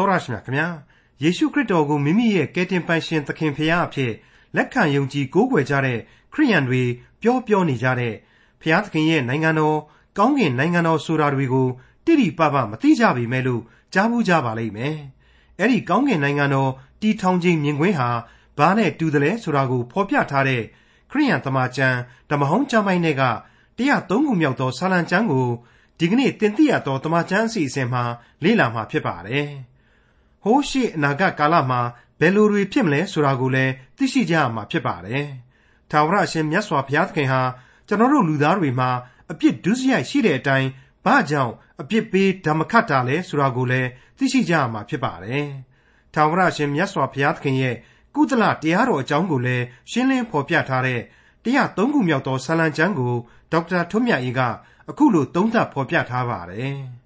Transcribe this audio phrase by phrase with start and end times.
[0.00, 0.68] တော်ရရှိမြခင်ဗျာ
[1.22, 4.12] ယေရှုခရစ်တော်ကိုမိမိရဲ့ကယ်တင်ပိုင်ရှင်သခင်ဖရာအဖြစ်
[4.56, 5.98] လက်ခံယုံကြည်ကိုးကွယ်ကြတဲ့
[6.32, 6.82] ခရိယန်တွေ
[7.22, 8.14] ပြောပြောနေကြတဲ့
[8.60, 9.78] ဖရာသခင်ရဲ့နိုင်ငံတော်
[10.18, 11.68] ကောင်းကင်နိုင်ငံတော်ဆိုတာတွေကို
[12.04, 13.62] တိတိပပမသိကြပေမဲ့လို့
[13.94, 14.96] ကြားဘူးကြပါလိမ့်မယ်
[15.58, 16.70] အဲ့ဒီကောင်းကင်နိုင်ငံတော်
[17.00, 18.10] တီထောင်ခြင်းမြင်ကွင်းဟာ
[18.58, 20.62] ဘာနဲ့တူတယ်လဲဆိုတာကိုဖော်ပြထားတဲ့
[21.10, 21.98] ခရိယန်တမန်ကျမ်း
[22.30, 23.24] ဓမ္မဟောင်းကျမ်းပိုင်းတွေက
[23.78, 25.48] 103ခုမြောက်သောဆာလံကျမ်းကို
[25.98, 28.02] ဒီကနေ့တင်ပြရသောတမန်ကျမ်းအစီအစဉ်မှာ
[28.44, 29.50] လေ့လာမှာဖြစ်ပါတယ်။
[30.44, 31.80] ဟိုးရှိအနာဂတ်ကာလမှာ
[32.20, 35.26] ဘယ်လိုတွေဖြစ်မလဲဆိုတာကိုလည်းသိရှိကြရမှာဖြစ်ပါတယ်။
[35.90, 37.42] ထာဝရအရှင်မြတ်စွာဘုရားသခင်ဟာ
[37.88, 38.90] ကျွန်တော်တို့လူသားတွေမှာ
[39.30, 40.68] အပြစ်ဒုစရိုက်ရှိတဲ့အတိုင်း
[41.04, 45.46] ဘာကြောင့်အပြစ်ပေးဓမ္မခတ်တာလဲဆိုတာကိုလည်းသိရှိကြရမှာဖြစ်ပါတယ်။
[46.14, 47.76] ထာဝရရှင်မြတ်စွာဘုရားသခင်ရဲ့
[48.14, 51.00] ကုသလတရားတော်အကြောင်းကိုလည်းရှင်းလင်းဖော်ပြထားတဲ့
[51.44, 53.14] 103ခုမြောက်သောဆာလံကျမ်းကို
[53.52, 54.40] ဒေါက်တာထွန်းမြတ်အေးက
[54.90, 56.78] အခုလိုသုံးသပ်ဖော်ပြထားပါတယ်။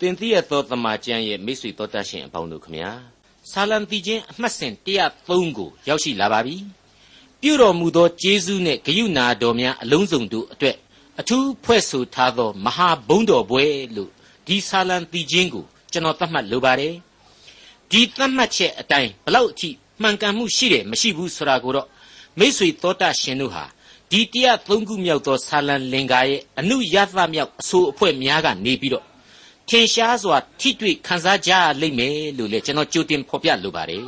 [0.00, 2.90] တင်သိရသောတမန်ကျမ်းရဲ့မိတ်ဆွေတော်တတ်ရှင်အပေါင်းတို့ခမညာ
[3.50, 4.72] ဆာလံတီချင်းအမှတ်စဉ်
[5.14, 6.56] 103ကိုရောက်ရှိလာပါပြီ။
[7.40, 10.76] ပြုတော်မူသောကျေးဇူးနှင့်ဂရုဏာတော်များအလုံးစုံတို့အတွက်
[11.20, 13.64] အထူးဖွဲ့ဆိုထားသောမဟာဘုံတော်ပွဲ
[13.96, 14.10] လို့
[14.46, 16.94] ဒီဆာလံတီချင်းကိုကျွန်တော်သတ်မှတ်လိုပါတယ်။
[17.90, 19.70] ဒီသတ်မှတ်ချက်အတိုင်းဘလောက်အထိ
[20.02, 21.86] မှန်ကန်မှုရှိတယ်မရှိဘူးဆိုတာကိုတော့
[22.38, 23.64] မိษွေသောတာရှင်တို့ဟာ
[24.10, 29.04] ဒီတရားသုံးခုမြောက်သောဆာလံလင်္ကာရဲ့အနုယသမြောက်အဆိုအဖွဲ့များကနေပြီးတော့
[29.68, 34.04] ထင်ရှားစွာထိတွေ့ခန်းစားကြလိမ့်မယ်လို့လည်းကျွန်တော်ကြိုတင်ဖော်ပြလိုပါတယ်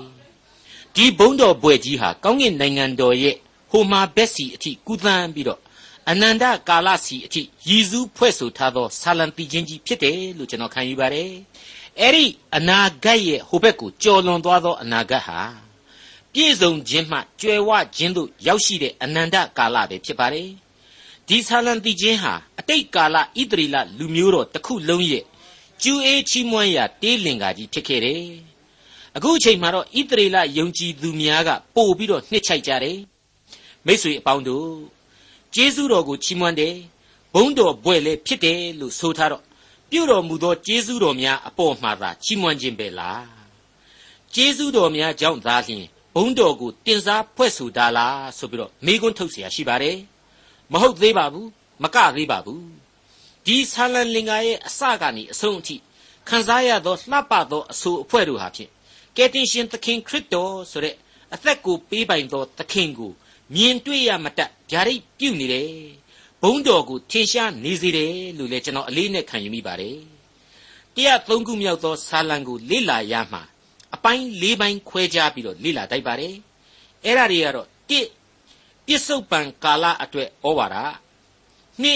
[0.94, 3.36] ဒီဘုံတော်ဘွယ်ကြီးဟာကောင်းကင်နိုင်ငံတော်ရဲ့
[3.70, 5.60] ဟိုမာဘက်စီအထိကူးသန်းပြီးတော့
[6.10, 11.30] အနန္တကာလစီအထိရည်စူးဖွဲ့ဆိုထားသောဆာလံတီချင်းကြီးဖြစ်တယ်လို့ကျွန်တော်ခံယူပါတယ်
[12.00, 12.24] အဲ့ဒီ
[12.56, 15.38] အနာဂတ်ရဲ့ဟိုဘက်ကိုကြော်လွန်သွားသောအနာဂတ်ဟာ
[16.32, 20.48] ပြည့်စုံခြင်းမှကြွယ်ဝခြင်းသို့ရောက်ရှိတဲ့အနန္တကာလပဲဖြစ်ပါတယ်
[21.28, 25.24] ဒီဆာလံတိခြင်းဟာအတိတ်ကာလဣသရေလလူမျိုးတော်တစ်ခုလုံးရဲ့
[25.83, 28.23] ကျူးအေးချီးမွမ်းရာတေးလင်္ကာကြီးဖြစ်ခဲ့တယ်
[29.15, 32.97] အခုအချိန်မှာတော့ဣသရေလယုံကြည်သူများကပို့ပြီးတော့နှစ်ချိုက်ကြတယ်
[33.85, 34.69] မိษွေအပေါင်းတို့
[35.55, 36.75] ကျေးဇူးတော်ကိုချီးမွမ်းတယ်
[37.33, 39.43] ဘုန်းတော်ဘွဲ့လည်းဖြစ်တယ်လို့ဆိုထားတော့
[39.89, 43.25] ပြုတော်မူသောကျေးဇူးတော်များအပေါ်မှာသာချီးမွမ်းခြင်းပဲလား
[44.33, 49.97] ကျေးဇူးတော်များကြောင့်သာလျှင်ဘုံတော်ကိုတင်စားဖွဲ့ဆိုတာလားဆိုပြီးတော့မေးခွန်းထုတ်เสียရှိပါတယ်
[50.71, 51.47] မဟုတ်သေးပါဘူး
[51.83, 52.63] မကသေးပါဘူး
[53.46, 55.76] ဒီဆာလံလင်္ကာရဲ့အစကနေအဆုံးအထိ
[56.28, 58.70] ခံစားရသောလှပသောအဆိုအဖွဲ့တို့ဟာဖြင့်
[59.16, 60.94] ကယ်တင်ရှင်သခင်ခရစ်တော်ဆိုတဲ့
[61.34, 63.12] အသက်ကိုပေးပိုင်သောသခင်ကို
[63.54, 65.70] မြင်တွေ့ရမတတ်ဗျာဒိတ်ပြုနေတယ်
[66.42, 69.98] ဘုံတော်ကိုထင်ရှားနေစေတယ်လို့လည်းကျွန်တော်အလေးနဲ့ခံယူမိပါတယ်
[70.94, 73.42] တရားသုံးခုမြောက်သောဆာလံကိုလေ့လာရမှာ
[73.94, 76.34] အပိုင်း၄ပိုင်းခွဲခြားပြီးတော့လေ့လာတိုက်ပါတယ်
[77.04, 77.70] အဲ့ဒါတွေကတော့၁
[78.86, 80.76] ပြစ္ဆုတ်ပံကာလအတွက်ဩဝါဒ
[81.82, 81.86] ၂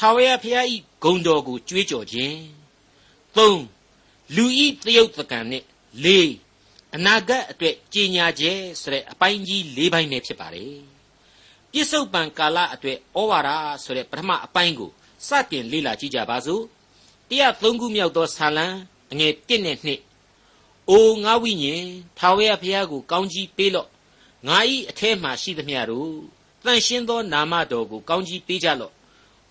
[0.06, 2.36] ာဝရဘုရားဤဂုံတော်ကိုကြွေးကြော်ခြင်း
[3.36, 3.38] ၃
[4.34, 5.62] လူဤတယုတ်တကံနဲ့
[6.04, 6.06] ၄
[6.94, 10.76] အနာဂတ်အတွက်ကြည်ညာခြင်းဆိုတဲ့အပိုင်းကြီး၄ပိုင်းနဲ့ဖြစ်ပါတယ်
[11.72, 13.50] ပြစ္ဆုတ်ပံကာလအတွက်ဩဝါဒ
[13.84, 14.90] ဆိုတဲ့ပထမအပိုင်းကို
[15.26, 16.62] စတင်လေ့လာကြည့်ကြပါစို့
[17.28, 18.66] တရား၃ခုမြောက်သောဆာလံ
[19.12, 21.86] အငယ်၁နဲ့2အိုငါဝိညာဉ်
[22.18, 23.88] ထာဝရဘုရားကိုကောင်းကြီးပေးလော့
[24.48, 26.12] ငါဤအထဲမှရှိသမျှတို့
[26.64, 28.94] တန်ရှင်းသောနာမတော်ကိုကောင်းကြီးပေးကြလော့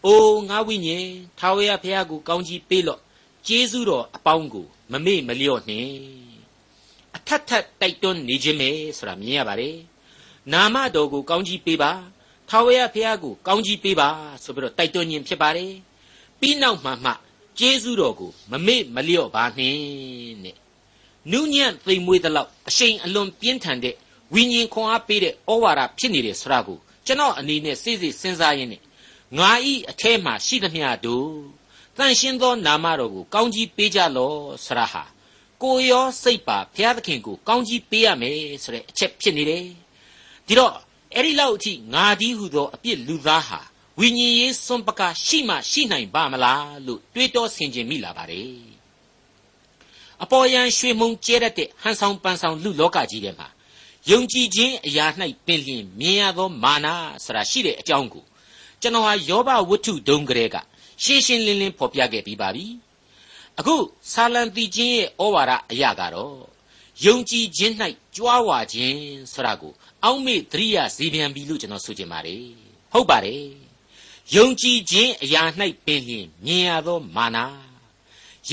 [0.05, 1.09] အိုငါဝိညာဉ်
[1.39, 3.01] ထာဝရဘုရားကိုကောင်းကြီးပေးလော့
[3.47, 5.91] ကျေးဇူးတော်အပေါင်းကိုမမေ့မလျော့နှင့်
[7.15, 9.77] အထက်ထက်တိုက်တွန်းနေခြင်းပဲဆိုတာမြင်ရပါတယ်
[10.53, 11.91] နာမတော်ကိုကောင်းကြီးပေးပါ
[12.49, 14.09] ထာဝရဘုရားကိုကောင်းကြီးပေးပါ
[14.43, 15.73] ဆိုပြီးတော့တိုက်တွန်းခြင်းဖြစ်ပါတယ်
[16.39, 17.11] ပြီးနောက်မှမှ
[17.59, 20.57] ကျေးဇူးတော်ကိုမမေ့မလျော့ပါနှင့်တဲ့
[21.31, 23.95] နုညံ့သိမ်မွေးသလောက်အရှိန်အလွန်ပြင်းထန်တဲ့
[24.33, 28.81] ဝိညာဉ်ခွန်အားပေးတဲ့ဩဝါဒဖြစ်နေတယ်ဆိုတာကိုကျွန်တော်အနေနဲ့စိစိစဉ်းစားရင်းနဲ့
[29.35, 31.31] ငါဤအထဲမှာရှိသမျှတို့
[31.97, 35.03] တန်ရှင်းသောနာမတော်ကိုကောင်းကြီးပေးကြလော့ဆရာဟာ
[35.61, 39.65] ကိုရောစိတ်ပါဘုရားသခင်ကိုကောင်းကြီးပေးရမယ်ဆိုတဲ့အချက်ဖြစ်နေတယ်
[40.47, 40.73] ဒီတော့
[41.15, 43.59] အဲ့ဒီလောက်အထိငါဒီဟုသောအပြစ်လူသားဟာ
[43.99, 48.77] ဝိညာဉ်ရေးစွန့်ပကရှိမှရှိနိုင်ပါမလားလို့တွေးတောဆင်ခြင်မိလာပါတယ်
[50.23, 53.47] အပေါ်ယံရွှေမုံကျဲတတ်တဲ့ဟန်ဆောင်ပန်းဆောင်လူလောကကြီးထဲမှာ
[54.09, 55.05] ယုံကြည်ခြင်းအရာ၌
[55.45, 56.87] ပင်လျင်မြင်ရသောမာန
[57.23, 58.25] ဆိုတာရှိတဲ့အကြောင်းကို
[58.81, 60.55] ကျွန်တော်ဟာယောဘဝတ္ထုဒုံကလေးက
[61.03, 62.65] ရှင်းရှင်းလင်းလင်းဖော်ပြခဲ့ပြီးပါပြီ
[63.59, 63.75] အခု
[64.11, 66.35] ဆာလံတီချင်းရဲ့ဩဝါဒအရာကတော့
[67.05, 67.73] ယုံကြည်ခြင်း၌
[68.15, 68.99] ကြွားဝါခြင်း
[69.33, 72.43] ဆိုတာကိုအောက်မေ့သတိရစေပြန်ပြီလို့ကျွန်တော်ဆိုချင်ပါတယ်
[72.93, 73.43] ဟုတ်ပါတယ်
[74.35, 75.41] ယုံကြည်ခြင်းအရာ၌
[75.85, 77.37] ပင်လျင်မြင်ရသောမာန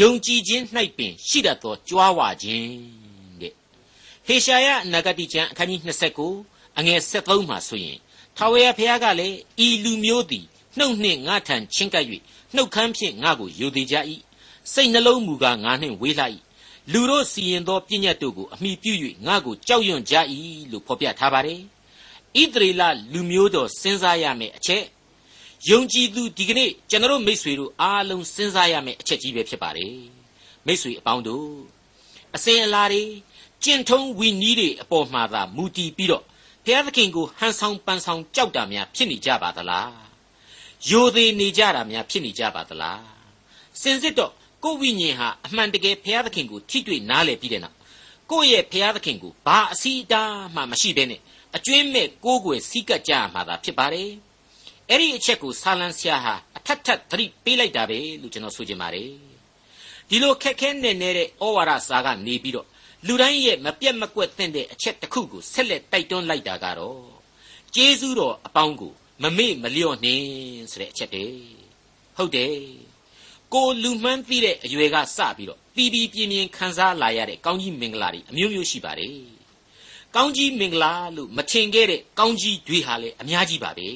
[0.01, 0.65] ယုံကြည်ခြင်း၌
[0.97, 2.71] ပင်ရှိတတ်သောကြွားဝါခြင်း
[3.41, 3.53] တဲ့
[4.27, 5.81] ဟေရှာယနဂတိကျမ်းအခန်းကြီး
[6.29, 7.99] 29အငယ်73မှာဆိုရင်
[8.37, 9.37] ထာဝရဘုရားကလည်း
[9.67, 10.45] ဤလူမျိုးသည်
[10.79, 12.05] နှုတ်နှင့်ငါထံချင်းကပ်၍
[12.55, 13.97] နှုတ်ခမ်းဖြင့်ငါကိုယူသေးကြ၏
[14.73, 16.27] စိတ်နှလုံးမူကားငါနှင့်ဝေးလှ၏
[16.93, 18.93] လူတို့စီရင်သောပြည့်ညတ်တို့ကိုအမိပြု၍
[19.27, 20.15] ငါ့ကိုကြောက်ရွံ့ကြ၏
[20.71, 21.61] လို့ဖော်ပြထားပါတယ်
[22.41, 22.83] ဣသရေလ
[23.13, 24.85] လူမျိုးတော်စဉ်းစားရမယ်အချက်
[25.71, 29.97] ယုံကြည်သူဒီကနေ့ကျွန်တော်မိษွေတို့အားလုံးစဉ်းစားရမယ်အချက်ကြီးပဲဖြစ်ပါတယ်
[30.67, 31.51] မိษွေအပေါင်းတို့
[32.37, 33.03] အစဉ်အလာတွေ
[33.65, 36.25] ကျင့်ထုံးဝီနည်းတွေအပေါ်မှာသာမူတည်ပြီးတော့
[36.65, 39.93] ဘုရားသခင်ကိုဟန်ဆောင်ပန်ဆောင်ကြောက်တာများဖြစ်နေကြပါသလား
[40.89, 43.03] ယိုသေးနေကြတာများဖြစ်နေကြပါသလား
[43.81, 44.33] စင်စစ်တော့
[44.65, 47.77] ကိုယ်ဝိညာဉ်ဟာအမှန်တကယ်ဘုရားသခင်ကိုထိတွေ့နားလည်ပြီးတဲ့နောက်
[48.31, 51.21] ကိုယ့်ရဲ့ဘုရားသခင်ကိုဘာအစီအတားမှမရှိဘဲနဲ့
[51.57, 54.11] အကျွင်းမဲ့ကိုးကွယ်စည်းကပ်ကြရမှာသာဖြစ်ပါတယ်
[54.91, 59.11] အဲ့ဒီအချက်ကိုဆာလံဆရာဟာအထက်ထက်သတိပေးလိုက်တာပဲလို့ကျွန်တော်ဆိုချင်ပါတယ်
[60.09, 62.67] ဒီလိုခက်ခဲနေနေတဲ့ဩဝါဒစာကနေပြီးတော့
[63.07, 67.03] လူတိုင်းရဲ့မပြတ်မကွက်သင့်တဲ့အချက်တစ်ခုကိုဆက်လက်တိုက်တွန်းလိုက်တာကတော့
[67.75, 68.93] ကျေးဇူးတော်အပေါင်းကို
[69.23, 71.45] မမေ့မလျော့နှင်းဆိုတဲ့အချက်တည်း
[72.17, 72.57] ဟုတ်တယ်
[73.55, 79.19] ကိုလူမှန်းသိတဲ့အရွယ်ကစပြီးတော့ပီပီပြင်းပြင်းခံစားလာရတဲ့ကောင်းကြီးမင်္ဂလာတွေအမျိုးမျိုးရှိပါတယ်
[80.17, 83.89] ကောင်းကြီးမင်္ဂလာလို့မထင်ခဲ့တဲ့ကောင်းကြီးတွေဟာလည်းအများကြီးပါပဲ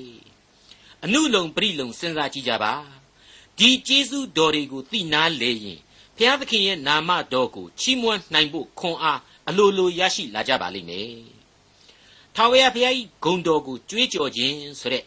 [1.04, 2.74] အနုလုံပရိလုံစဉ်းစားကြည့်ကြပါ
[3.58, 5.80] ဒီကျေးဇူးတော်တွေကိုသိနာလေရင်
[6.18, 11.10] ဘုရားသခင်ရဲ့နာမတော်ကိုချီးမွမ်းနိုင်ဖို့ခွန်အားအလိုလိုရရှိလာကြပါလိမ့်မယ်။
[12.34, 12.94] ထာဝရဘုရား၏
[13.24, 15.04] ဂုဏ်တော်ကိုကြွေးကြော်ခြင်းဆိုတဲ့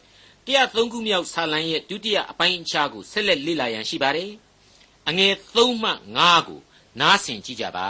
[0.48, 4.32] 103ခုမြောက်ဆာလံရဲ့ဒုတိယအပိုင်းအခြားကိုဆက်လက်လေ့လာရန်ရှိပါတယ်။
[5.10, 6.60] အငယ်3မှ5ကို
[7.00, 7.88] နားဆင်ကြည့်ကြပါ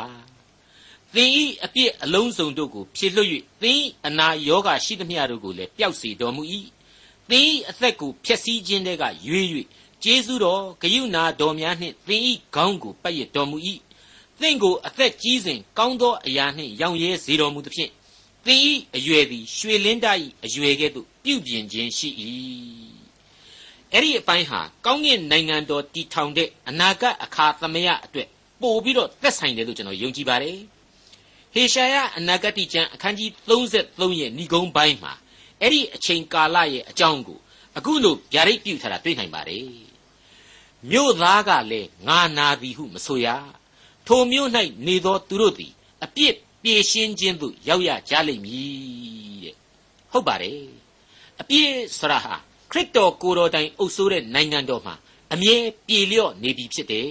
[1.13, 3.29] ။သင်ဤအပြစ်အလုံးစုံတို့ကိုဖြေလွှတ်၍
[3.61, 6.43] သင်ဤအနာယောဂရှိသမျှတို့ကိုလည်းပျောက်စေတော်မူ၏။
[7.29, 9.47] သင်ဤအသက်ကိုဖျက်ဆီးခြင်းတွေကရွေး၍
[10.03, 13.57] ကျေးဇူးတော်ဂရုဏာတော်များနှင့်သင်ဤခေါင်းကိုပတ်ရတော်မူ၏
[14.41, 17.91] သင်ကိုအသက်ကြီးစဉ်ကောင်းသောအရာနှင့်ရောင်ရဲစေတော်မူသဖြင့်
[18.45, 20.07] သင်ဤအရွယ်သည်ရွှေလင်းတ၏
[20.45, 22.09] အရွယ်ကဲ့သို့ပြုပြင်ခြင်းရှိ၏
[23.93, 28.27] အဲ့ဒီအပိုင်းဟာကောင်းကင်နိုင်ငံတော်တည်ထောင်တဲ့အနာဂတ်အခါသမယအတွက်
[28.61, 30.57] ပို့ပြီးတော့သက်ဆိုင်တယ်လို့ကျွန်တော်ယုံကြည်ပါတယ်
[31.53, 35.13] ဟေရှာယအနာဂတ်ကျမ်းအခန်းကြီး33ရဲ့ဏိဂုံးပိုင်းမှာ
[35.61, 37.39] အဲ့ဒီအချိန်ကာလရဲ့အကြောင်းကို
[37.77, 39.90] အခုလိုဗျာဒိတ်ပြုထားတာတွေ့နိုင်ပါတယ်
[40.89, 43.27] မြို့သားကလည်းငါနာသည်ဟုမဆိုရ
[44.07, 44.49] ထိုမြို့၌
[44.87, 45.71] နေသောသူတို့သည်
[46.03, 49.55] အပြစ်ပြေရှင်းခြင်းသို့ရောက်ရကြလိမ့်မည်တဲ့
[50.11, 50.61] ဟုတ်ပါတယ်
[51.41, 52.35] အပြစ်ဆရာဟာ
[52.71, 54.95] ခရစ်တော်ကိုယ်တော်တိုင်အုပ်စိုးတဲ့နိုင်ငံတော်မှာ
[55.33, 55.55] အမြဲ
[55.87, 57.09] ပြေလျော့နေပြီဖြစ်တယ်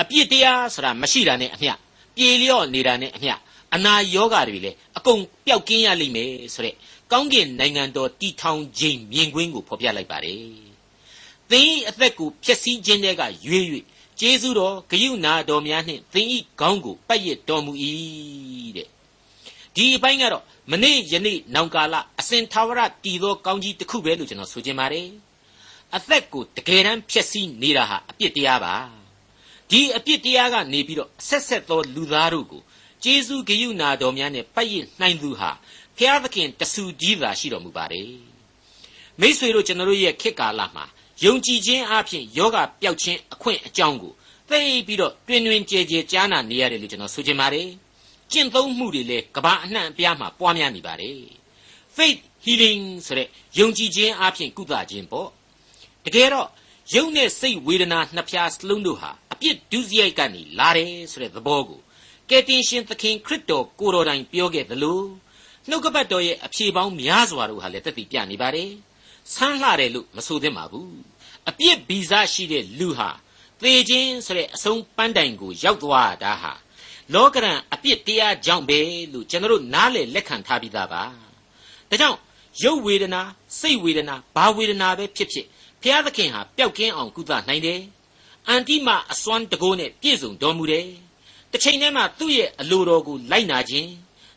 [0.00, 1.72] အပြစ်တရားဆိုတာမရှိတာနဲ့အမျှ
[2.16, 3.34] ပြေလျော့နေတာနဲ့အမျှ
[3.74, 6.74] အနာယောဂါတွေလည်းအကုန်ပျောက်ကင်းရလိမ့်မယ်ဆိုတဲ့
[7.12, 10.69] ကောင်းကင်နိုင်ငံတော်တည်ထောင်ခြင်းမြင်ကွင်းကိုဖော်ပြလိုက်ပါတယ်
[11.50, 13.64] သင်၏အသက်ကိုဖျက်ဆီးခြင်းတွေကရွေး၍
[14.20, 16.26] ကျေးဇူးတော်ဂရုဏာတော်များနှင့်သင်၏
[16.60, 17.72] ခေါင်းကိုပတ်ရတော်မူ၏
[18.76, 18.88] တဲ့
[19.74, 25.08] ဒီအပိုင်းကတော့မနေ့ယနေ့နောင်ကာလအစဉ်သာဝရတည်သောကောင်းကြီးတစ်ခုပဲလို့ကျွန်တော်ဆိုချင်ပါတယ်
[25.96, 28.74] အသက်ကိုတကယ်တမ်းဖျက်ဆီးနေတာဟာအပြစ်တရားပါ
[29.70, 32.62] ဒီအပြစ်တရားကနေပြီးတော့ဆက်ဆက်သောလူသားတို့ကို
[33.04, 35.50] ကျေးဇူးဂရုဏာတော်များနဲ့ပတ်ရနိုင်သူဟာ
[35.96, 38.10] ဘုရားသခင်တဆူကြီးသာရှိတော်မူပါတယ်
[39.20, 40.84] မိษွေတို့ကျွန်တော်တို့ရဲ့ခေတ်ကာလမှာ
[41.24, 44.12] ယုံကြည်ခြင်းအပြင်ယောဂပျောက်ခြင်းအခွင့်အကြောင်းကို
[44.48, 47.68] သိပြီးတော့တွင်တွင်ကြဲကြဲကြားနာနေရတယ်လို့ကျွန်တော်ဆိုချင်ပါတယ်
[48.32, 51.18] ကျင့်သုံးမှုတွေလည်းကဘာအနှံ့အပြားမှာပွားများနေပါတယ်
[51.96, 53.28] faith healing ဆိုတဲ့
[53.58, 55.28] ယုံကြည်ခြင်းအပြင်ကုသခြင်းပေါ့
[56.04, 56.48] တကယ်တော့
[56.94, 61.80] ယုံနဲ့စိတ်ဝေဒနာနှစ်ဖြာစလုံးတို့ဟာအပြစ်ဒုစရိုက်ကနေလာတယ်ဆိုတဲ့သဘောကို
[62.30, 65.00] ကယ်တင်ရှင်သခင်ခရစ်တော်ကိုတော်တိုင်ပြောခဲ့သလို
[65.68, 68.70] နှုတ်ကပတ်တော်ရဲ့အဖြေပေါင်းများစွာတို့ဟာလည်းတက်တည်ပြနေပါတယ်
[69.34, 71.09] ဆန်းလှတယ်လို့မဆိုသင့်ပါဘူး
[71.48, 73.10] အပြစ်ဗီဇရှိတဲ့လူဟာ
[73.60, 76.52] သေခြင်းဆိုတဲ့အဆုံးပန်းတိုင်ကိုရောက်သွားတာဟာ
[77.14, 78.78] လောကရန်အပြစ်တရားကြောင့်ပဲ
[79.12, 81.02] လို့ကျွန်တော်တို့နားလည်လက်ခံထားပြီးသားပါ
[81.90, 82.18] ဒါကြောင့်
[82.62, 83.22] ရုပ်ဝေဒနာ
[83.60, 85.46] စိတ်ဝေဒနာဘာဝေဒနာပဲဖြစ်ဖြစ်
[85.82, 87.80] ဘုရားသခင်ဟာပျောက်ကင်းအောင်ကုသနိုင်တယ်
[88.48, 90.86] အန်တိမအစွမ်းတကိုးနဲ့ပြည့်စုံတော်မူတယ်
[91.52, 93.90] တစ်ချိန်တည်းမှာသူ့ရဲ့အလိုတော်ကိုလိုက်နာခြင်း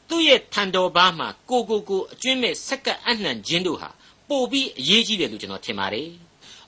[0.10, 3.90] သူ့ရဲ့ထံတော်ဘားမှာကိုကိုကိုအကျွင့်မဲ့ဆက်ကပ်အနှံခြင်းတို့ဟာ
[4.30, 6.08] ပို့ပြီးအရေးကြီးတယ်လို့ကျွန်တော်ထင်ပါတယ်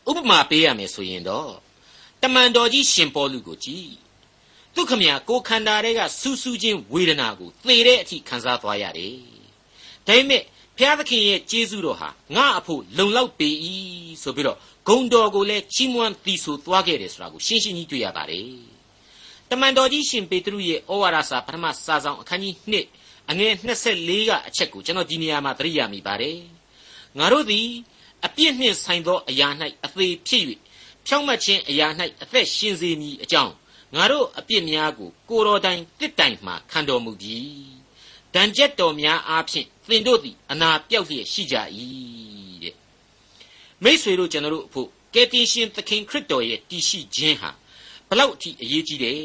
[0.10, 1.52] ဥပမာပေးရမယ်ဆိုရင်တော့
[2.22, 3.92] တမန်တော်ကြီးရှင်ပေါလုကိုကြည့်
[4.76, 9.16] သူခမညာကိုခန္ဓာတွေကစူးစူးချင်းဝေဒနာကိုသေတဲ့အထိခံစားသွားရတယ်
[10.08, 10.42] ဒါပေမဲ့
[10.78, 13.50] ဘုရားသခင်ရဲ့ကျေးဇူးတော်ဟာငါအဖို့လုံလောက်ပေ၏
[14.24, 14.58] ဆိုပြီးတော့
[14.88, 18.50] ဂုံတော်ကိုလည်းချီးမွမ်းသီဆိုသွားခဲ့တယ်ဆိုတာကိုရှင်းရှင်းကြီးတွေ့ရပါတယ်
[19.50, 22.56] တမန်တော်ကြီးရှင်ပေတရုရဲ့ဩဝါဒစာပထမစာဆောင်အခန်းကြီး
[22.94, 23.54] 2အငယ်
[23.92, 26.40] 24ကအချက်ကိုကျွန်တော်ဒီနေရာမှာသတိရမိပါတယ်
[27.20, 27.68] ငါတို့သည်
[28.26, 29.48] အပြစ်နှင့်ဆိုင်သောအရာ၌
[29.86, 30.44] အသေးဖြစ်၍
[31.06, 31.88] ဖြောင့်မတ်ခြင်းအရာ၌
[32.24, 33.54] အသက်ရှင်စေမည်အကြောင်း
[33.96, 37.38] ငါတို့အပြစ်များကိုကိုတော်တိုင်တစ်တိုင်မှခံတော်မူပြီ
[38.34, 41.56] ဒဏ်ချက်တော်များအားဖြင့်သင်တို့သည်အနာပြောက်လျက်ရှိကြ၏
[42.64, 42.76] တဲ့
[43.84, 47.50] မိษွေတို့ကျွန်တော်တို့အဖို့ကယ်တင်ရှင်သခင်ခရစ်တော်ရဲ့တည်ရှိခြင်းဟာ
[48.10, 49.18] ဘလောက်အထိအရေးကြီးတယ်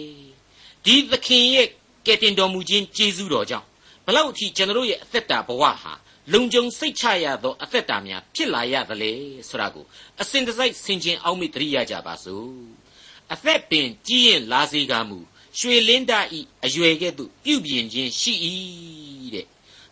[0.85, 1.69] ဒီသခင်ရဲ့
[2.07, 3.66] ကယ်တင်တော်မူခြင်းကျေးဇူးတော်ကြောင့်
[4.07, 5.92] ဘလောက်အထိကျွန်တော်ရဲ့အသက်တာဘဝဟာ
[6.33, 9.13] လုံခြုံစိတ်ချရသောအသက်တာများဖြစ်လာရသလဲ
[9.49, 9.85] ဆိုတာကို
[10.21, 12.51] အစဉ်တစိုက်ဆင်ခြင်အောင်မေ့တရိရကြပါစို့
[13.33, 15.19] အသက်ပင်ကြီးရင်လာစေကမူ
[15.59, 18.33] ရွှေလင်းတဤအရွယ်ကဲ့သို့ပြုပြင်ခြင်းရှိ၏
[19.35, 19.47] တဲ့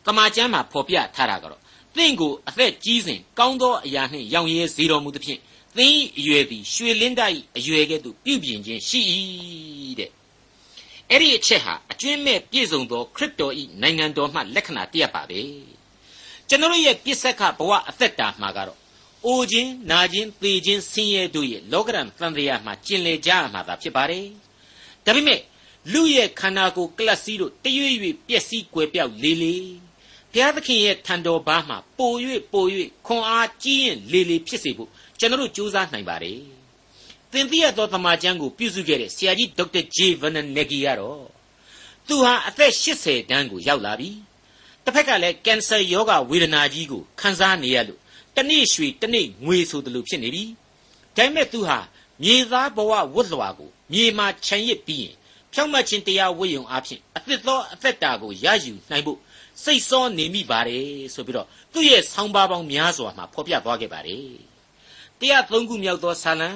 [0.04, 1.62] တမန်ကျမ်းမှာဖော်ပြထားတာကတော့
[1.97, 5.40] သင်ကိုအသက်ကြီးစဉ်ကောင်းသောအရာနှင့်ရောင်ရဲစေတော်မူသဖြင့်
[5.76, 9.00] သင်၏အရွယ်သည်ရွှေလင်းတဤအရွယ်ကဲ့သို့ပြုပြင်ခြင်းရှိ၏
[9.99, 10.11] တဲ့
[11.11, 15.40] အဲ့ဒီအချက်ဟာအကျွင့်မဲ့ပြည့်စုံသောခရစ်တော်ဤနိုင်ငံတော်မှလက္ခဏာတရက်ပါပဲ
[16.48, 18.78] ကျွန်တော်ရဲ့ပြစ္ဆက်ကဘဝအသက်တာမှာကတော့
[19.26, 24.26] အိုခြင်းနာခြင်းသေခြင်းဆင်းရဲတို့ရဲ့လောကရန်သံတရားမှာကျင်လေကြရမှာသာဖြစ်ပါတယ်
[25.04, 25.40] ဒါပေမဲ့
[25.92, 29.56] လူရဲ့ခန္ဓာကိုယ်ကလပ်စီးတို့တရွေ့ရွေ့ပျက်စီးကွယ်ပြောက်လေလေ
[30.32, 32.12] ဘုရားသခင်ရဲ့ထံတော်ဘားမှာပို၍
[32.52, 32.64] ပို၍
[33.06, 36.40] ခွန်အားကြီးရင်လေလေဖြစ်စေဖို့ကျွန်တော်တို့ကြိုးစားနိုင်ပါတယ်
[37.32, 41.22] သင်သိရသောသမာကျမ်းကိုပြုစုခဲ့တဲ့ဆရာကြီးဒေါက်တာဂျေဗန်နဂီကတော့
[42.08, 44.10] သူဟာအသက်80တန်းကိုရောက်လာပြီ
[44.85, 48.00] တစ်ဖက်ကလည်းကင်ဆာယောဂဝေဒနာကြီးကိုခံစားနေရလို့
[48.37, 50.44] တနေ့ရွှေတနေ့ငွေဆိုတယ်လို့ဖြစ်နေပြီ
[51.16, 51.78] ဒါပေမဲ့သူဟာ
[52.23, 55.14] မြေသားဘဝဝတ်လွှာကိုမြေမှာခြံရစ်ပြီးရင်
[55.52, 59.18] ဖြောင့်မတ်ခြင်းတရားဝိယုံအဖြစ်အသစ်သောအသက်တာကိုရယူနိုင်ဖို့
[59.64, 64.26] စိတ်စောနေမိပါတယ်ဆိုပြီးတော့သူ့ရဲ့ဆောင်းပါးပေါင်းများစွာမှာဖော်ပြသွားခဲ့ပါတယ်
[65.20, 66.50] တရားသုံးခုမြောက်သောဆာလံ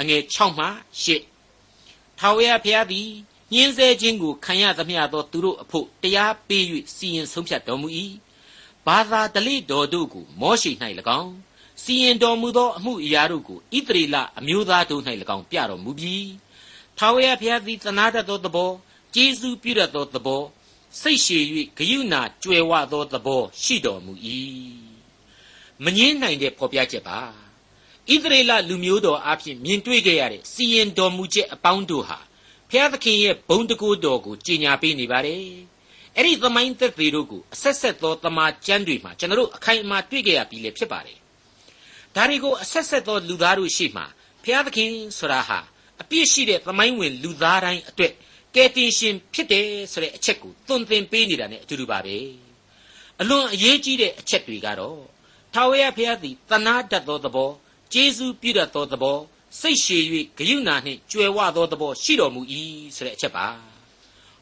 [0.00, 0.66] အငယ်6မှ
[1.42, 3.08] 8ထာဝရဘုရားသည်
[3.52, 6.64] ညင်းဆဲခြင်းကိုခံရသမျှသောသူတို့အဖို့တရားပေး၍
[6.96, 7.88] စီရင်ဆုံးဖြတ်တော်မူ၏
[8.86, 10.70] ဘာသာတလိတော်တို့ကိုမောရှိ၌၎
[11.20, 11.32] င်း
[11.82, 15.02] စီရင်တော်မူသောအမှုအရာတို့ကိုဣသရေလအမျိုးသားတို့၌၎
[15.36, 16.30] င်းပြတော်မူပြီး
[16.98, 18.70] ထာဝရဘုရားသည်သနာတတ်သောသဘော
[19.14, 20.42] ကျေးဇူးပြုတတ်သောသဘော
[21.00, 21.44] စိတ်ရှည်၍
[21.78, 24.12] ဂယုဏကြွယ်ဝသောသဘောရှိတော်မူ၏
[25.84, 27.20] မငင်းနိုင်တဲ့ဖော်ပြချက်ပါ
[28.10, 32.18] ဣသရေလလူမျိုးတော်အဖြစ်မြင်တွေ့ခဲ့ရတဲ့စီရင်တော်မူချက်အပေါင်းတို့ဟာ
[32.72, 35.42] ဘုရားသခင်ရဲ့ဘုံတကူတော်ကိုကြီးညာပေးနေပါတယ်
[36.16, 41.18] အဲ့ဒီသမိုင်းသက်သေတို့ကိုအဆက်ဆက်သောတမန်ကျမ်းတွေမှာကျွန်တော်တို့အခိုင်အမာတွေ့ကြရပြီလေဖြစ်ပါတယ်
[42.14, 44.02] ဒါတွေကိုအဆက်ဆက်သောလူသားတို့ရှိမှ
[44.42, 45.58] ဘုရားသခင်ဆိုတာဟာ
[46.02, 48.12] အပြစ်ရှိတဲ့သမိုင်းဝင်လူသားတိုင်းအတွက်
[48.54, 52.16] ကယ်တင်ရှင်ဖြစ်တယ်ဆိုတဲ့အချက်ကိုသွန်သင်ပေးနေတာ ਨੇ အတူတူပါပဲ
[53.20, 55.00] အလွန်အရေးကြီးတဲ့အချက်တွေကတော့
[55.54, 57.50] ထာဝရဘုရားသည်တနာတတ်သောသဘော
[57.92, 59.18] ကျေးဇူးပြုတတ်သောသဘော
[59.60, 60.02] စိတ်ရှည်၍
[60.38, 62.40] ဂယုဏနှင့်ကြွယ်ဝသောသဘောရှိတော်မူ၏
[62.96, 63.46] ဆိုတဲ့အချက်ပါ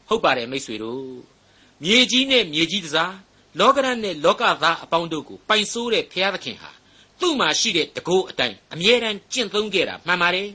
[0.07, 1.05] ဟုတ်ပါတယ်မိတ်ဆွေတို့
[1.83, 3.13] မြေကြီးနဲ့မြေကြီးတစား
[3.59, 6.71] လောကရန်နဲ့လောကသားအပေါင်းတို့ကိုပိုင်ဆိုးတဲ့ဘုရားသခင်ဟာ
[7.19, 10.47] သူ့မှာရှိတဲ့တကိုးအတိုင်းအမြဲတမ်းကျင့်သုံးခဲ့တာမှန်ပါတယ်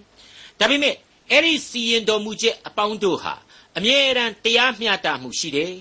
[0.60, 0.94] ဒါပေမဲ့
[1.30, 3.34] အဲ့ဒီစီရင်တော်မူချက်အပေါင်းတို့ဟာ
[3.76, 5.74] အမြဲတမ်းတရားမျှတမှုရှိတယ်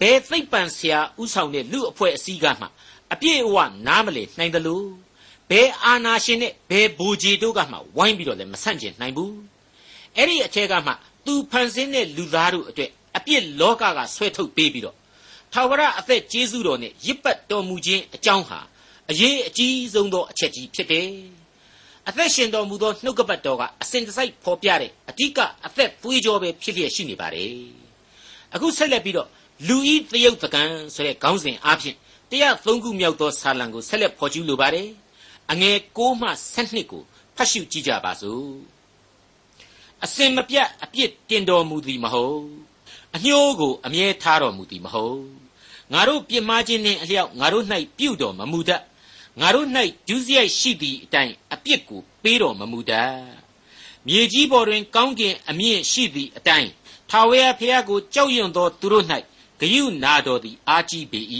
[0.00, 2.66] ဘယ်သိပ္ပံဆရာဥဆောင်တဲ့လူအဖွဲ့အစည်းကမှ
[3.12, 3.56] အပြည့်အဝ
[3.86, 4.86] နားမလည်နိုင်တယ်လို့
[5.50, 9.34] ဘယ်အာနာရှင်နဲ့ဘယ်ဘူဂျီတို့ကမှဝိုင်းပြီးတော့လည်းမဆန့်ကျင်နိုင်ဘူး
[10.16, 10.92] အဲ့ဒီအထက်ကမှ
[11.26, 14.96] သူဖန်ဆင်းတဲ့လူသားတို့အတွက်အပြစ်လောကကဆွဲထုတ်ပေးပြီးတော့
[15.52, 18.58] ထာဝရအသက်ကျေးဇူးတော်နဲ့ရစ်ပတ်တော်မူခြင်းအကြောင်းဟာ
[19.10, 21.08] အရေးအကြီးဆုံးသောအချက်ကြီးဖြစ်တယ်
[22.08, 27.50] အသက်ရှင်တော်မူသောနှုတ်ကပတ်တော်ကအစဉ်တစိုက်ဖော်ပြတဲ့အဓိကအသက်သွေးကြောပဲဖြစ်လျက်ရှိနေပါတယ်
[28.54, 29.28] အခုဆက်လက်ပြီးတော့
[29.68, 30.62] လူဤသရုပ်တကံ
[30.94, 31.96] ဆိုတဲ့ခေါင်းစဉ်အားဖြင့်
[32.30, 34.88] တရားသုံးခုမြောက်သောဆာလံကိုဆက်လက်ဖော်ကျူးလိုပါတယ်
[35.50, 37.02] အငယ်6မှ7ကို
[37.36, 38.48] ဖတ်ရှုကြည့်ကြပါစို့
[40.04, 42.40] အစင်မပြတ်အပြစ်တင်တော်မူသည်မဟုတ်
[43.14, 45.20] အညှိုးကိုအမြဲထားတော်မူသည်မဟုတ်
[45.92, 47.64] ငါတို့ပြစ်မှားခြင်းနှင့်အလျောက်ငါတို့၌
[47.98, 48.82] ပြုတော်မမူတတ်
[49.40, 49.68] ငါတို့၌
[50.08, 53.14] ဒုစရိုက်ရှိသည့်အတိုင်းအပြစ်ကိုပေးတော်မမူတတ်
[54.06, 56.70] မြေကြီးပေါ်တွင် ကောင်းကင်အမြင့်ရှိသည့်အတိုင်း
[57.10, 59.04] ထာဝရဘုရားကိုကြောက်ရွံ့သောသူတို့၌
[59.60, 61.20] ဂယုနာတော်သည် အာကြီးပေ၏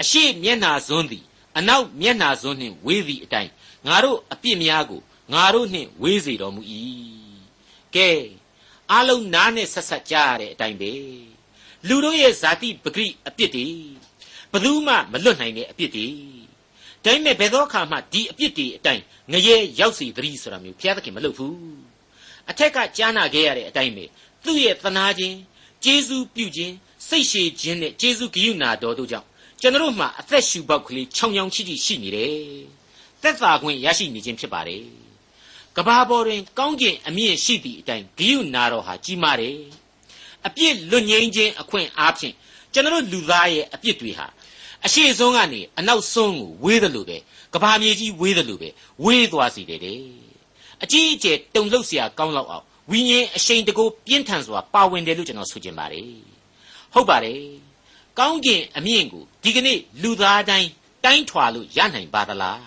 [0.00, 1.24] အရှိမျက်နာစွန်းသည်
[1.58, 3.50] အနောက်မျက်နာစွန်းနှင့်ဝေးသည့်အတိုင်း
[3.86, 5.00] ငါတို့အပြစ်များကို
[5.32, 6.62] ငါတို့နှင့်ဝေးစေတော်မူ၏
[7.94, 8.10] ကဲ
[8.92, 10.92] အလုံးနားနဲ့ဆက်ဆက်ကြားရတဲ့အတိုင်းပဲ
[11.88, 13.66] လူတို့ရဲ့ဇာတိပဂရိအပြစ်တွေ
[14.52, 16.08] ဘယ်သူမှမလွတ်နိုင်တဲ့အပြစ်တွေ
[17.04, 21.56] ဒါပေမဲ့ဘယ်သောအခါမှဒီအပြစ်တွေအတိုင်းငရဲရောက်စီသတိဆိုတာမျိုးဘုရားသခင်မလုပ်ဘူး
[22.50, 24.04] အထက်ကကြားနာခဲ့ရတဲ့အတိုင်းပဲ
[24.44, 25.36] သူ့ရဲ့သနာခြင်း
[25.84, 26.74] ကျေးဇူးပြုခြင်း
[27.08, 29.27] စိတ်ရှည်ခြင်းနဲ့ကျေးဇူးဂရုဏာတော်တို့ကြောင့်
[29.61, 32.35] ကျွန်တော်မှအသက်ရှူပေါက်ကလေးချောင်ချောင်ချိချိရှိနေတယ်
[33.21, 34.83] သက်သာခွင့်ရရှိနေခြင်းဖြစ်ပါတယ်
[35.77, 39.55] ကဘာပေါ်တွင်ကောင်းကျင်အမြင့်ရှိသည့်အတိုင်းဂိယုနာတော်ဟာကြီးမားတယ်
[40.47, 42.33] အပြစ်လွတ်ငြိမ်းခြင်းအခွင့်အားဖြင့်
[42.73, 44.27] ကျွန်တော်လူသားရဲ့အပြစ်တွေဟာ
[44.85, 47.17] အရှိဆုံးကနေအနောက်ဆုံးကိုဝေးတယ်လို့ပဲ
[47.53, 48.69] ကဘာမြေကြီးဝေးတယ်လို့ပဲ
[49.03, 49.99] ဝေးသွားစီတယ်တဲ့
[50.83, 56.07] အကြီးအကျယ်တုန်လှုပ်เสียကောင်းလောက်အောင်ဝိညာဉ်အရှိန်တကူပြင်းထန်စွာပါဝင်တယ်လို့ကျွန်တော်ဆိုချင်ပါတယ်
[56.93, 57.39] ဟုတ်ပါတယ်
[58.18, 60.68] ကောင်းကင်အမြင့်ကိုဒီကနေ့လူသားတိုင်း
[61.04, 62.62] တိုင်းထွာလို့ရနိုင်ပါသလား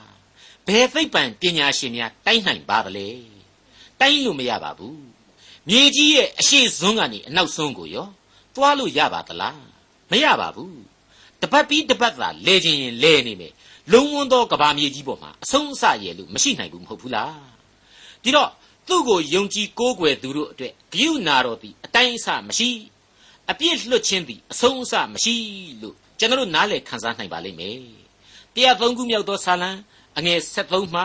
[0.67, 3.07] ဘယ်သိပ္ပံပညာရှင်များတိုင်းနိုင်ပါသလဲ
[3.99, 5.01] တိုင်းလို့မရပါဘူး
[5.69, 8.07] မြေကြီးရဲ့အရှိစွန်းကနေအနောက်စွန်းကိုရော
[8.55, 9.61] သွားလို့ရပါသလား
[10.11, 10.79] မရပါဘူး
[11.41, 13.53] တပတ်ပြီးတပတ်သာလဲခြင်းရင်လဲနေမယ်
[13.91, 17.35] လုံးဝန်းသောကဘာမြေကြီးပေါ်မှာအဆုံးအစရယ်လို့မရှိနိုင်ဘူးမဟုတ်ဘူးလား
[18.23, 18.49] ဒီတော့
[18.87, 22.69] သူ့ကိုယုံကြည်ကိုးကွယ်သူတို့အတွက်ဂိယုနာတော်သည်အတိုင်းအဆမရှိ
[23.49, 25.35] အပြစ်လွတ်ခြင်းသည်အဆုံးအစမရှိ
[25.81, 27.77] လို့ကျွန်တော်တို့နားလည်ခံစားနိုင်ပါလိမ့်မယ်
[28.53, 29.69] တရားသုံးခုမြောက်သောဆာလံ
[30.17, 31.01] အငယ်73မှ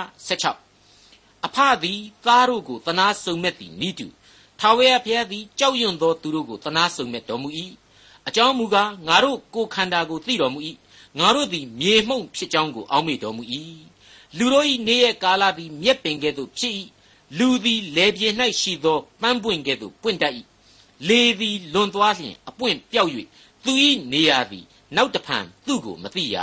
[0.69, 4.07] 76အဖသည်သားတို့ကိုတနာစုံမဲ့သည်နိတု
[4.61, 7.49] ထာဝရဘုရားသည်ကြောက်ရွံ့သောသူတို့ကိုတနာစုံမဲ့တော်မူ၏
[8.29, 10.61] အကြောင်းမူကားငါတို့ကိုယ်ခန္ဓာကိုသိတော်မူ၏
[11.19, 13.43] ငါတို့သည်မြေမှုန့်ဖြစ်ကြောင်းကိုအောက်မေ့တော်မူ၏
[14.37, 16.75] လူတို့၏နေ့ရက်ကာလသည်မြက်ပင်ကဲ့သို့ဖြစ်၏
[17.39, 18.29] လူသည်လေပြေ၌
[18.61, 20.35] ရှိသောပန်းပွင့်ကဲ့သို့ပွင့်တတ်၏
[21.09, 23.11] လေသည်လွန်သွားလျင်အပွင့်ပြောက်၍
[23.65, 23.73] သူ၏
[24.13, 24.65] နေရာသည်
[24.97, 26.37] နောက်တဖန်သူ့ကိုမသိရ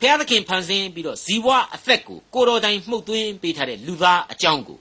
[0.00, 4.78] ဘုရားသခင်ဖန်ဆင်းပြီးတော့ဇီဝအသက်ကိုကိုတော်တိုင်မှုတ်သွင်းပေးထားတဲ့လူသားအကြောင်းကို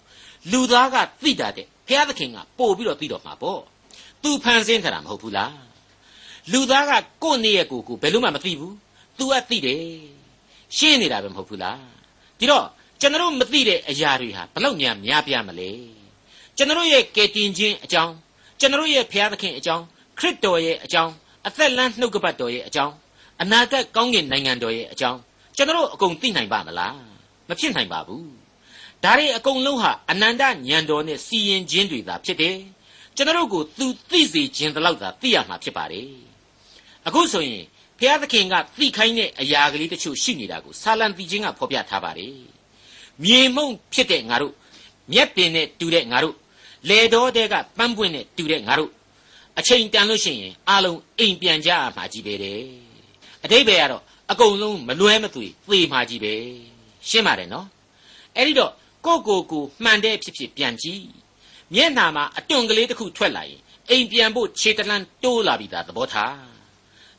[0.51, 3.61] လူသားကသိတာတဲ့ဘုရားသခင်ကပို့ပြီးတော့သိတော့မှာပေါ့
[4.23, 5.55] သူဖန်ဆင်းထားတာမဟုတ်ဘူးလား
[6.51, 6.91] လူသားက
[7.23, 8.73] ကိုယ့်နေရကိုကိုဘယ်လို့မှမသိဘူး
[9.17, 9.81] तू ကသိတယ်
[10.77, 11.79] ရှင်းနေတာပဲမဟုတ်ဘူးလား
[12.39, 12.65] ဒီတော့
[13.01, 15.96] ကျွန်တော်မသိတဲ့အရာတွေဟာဘလောက်များများပြားမလဲ
[16.57, 18.13] ကျွန်တော်ရဲ့ကယ်တင်ခြင်းအကြောင်း
[18.59, 19.83] ကျွန်တော်ရဲ့ဘုရားသခင်အကြောင်း
[20.19, 21.13] ခရစ်တော်ရဲ့အကြောင်း
[21.47, 22.93] အသက်လန်းနှုတ်ကပတ်တော်ရဲ့အကြောင်း
[23.41, 25.19] အနာဂတ်ကောင်းကင်နိုင်ငံတော်ရဲ့အကြောင်း
[25.55, 26.95] ကျွန်တော်အကုန်သိနိုင်ပါမလား
[27.49, 28.29] မဖြစ်နိုင်ပါဘူး
[29.03, 32.57] ဒါတွေအကုန်လုံးဟာအနန္တဉာဏ်တော်နဲ့စီရင်ခြင်းတွေသာဖြစ်တယ်
[33.15, 36.09] ကျွန်တော်ကိုသူသိစေခြင်းတလောက်သာသိရမှာဖြစ်ပါတယ်
[37.07, 37.63] အခုဆိုရင်
[37.99, 42.35] ဘုရားသခင်ကသိခိုင်းတဲ့အရာကလေးတချို့ရှိနေတာကိုဆာလံတီချင်းကဖော်ပြထားပါတယ်
[43.23, 44.53] မြေမှုန့်ဖြစ်တဲ့ငါတို့
[45.13, 46.35] မြက်ပင်နဲ့တူတဲ့ငါတို့
[46.89, 48.91] လေတော်တဲ့ကပန်းပွင့်နဲ့တူတဲ့ငါတို့
[49.59, 52.61] အချိန်တန်လို့ရှိရင်အလုံးအိမ်ပြန်ကြရမှာကြီးပဲတဲ့
[53.43, 56.33] အတိတ်ပဲကတော့အကုန်လုံးမလွဲမသွေသေမှာကြီးပဲ
[57.09, 57.67] ရှင်းပါတယ်နော်
[58.35, 58.71] အဲ့ဒီတော့
[59.05, 61.05] ကိုကိုကိုမှန်တဲ့ဖြစ်ဖြစ်ပြန်ကြည့်
[61.75, 66.35] မျက်နာမှာအတွန်ကလေးတစ်ခုထွက်လာရင်အိမ်ပြန်ဖို့ခြေတလန်းတိုးလာပြီသားသဘောထား